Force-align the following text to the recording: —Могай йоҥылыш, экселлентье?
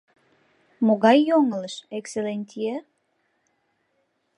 —Могай 0.85 1.17
йоҥылыш, 1.29 1.75
экселлентье? 1.97 2.75